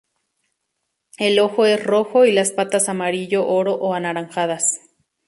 [1.19, 4.79] El ojo es rojo y las patas amarillo oro o anaranjadas.